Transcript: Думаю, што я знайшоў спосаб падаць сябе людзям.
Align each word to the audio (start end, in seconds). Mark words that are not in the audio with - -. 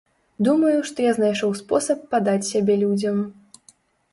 Думаю, 0.45 0.77
што 0.91 1.05
я 1.05 1.11
знайшоў 1.17 1.53
спосаб 1.61 1.99
падаць 2.15 2.49
сябе 2.51 2.79
людзям. 2.85 3.21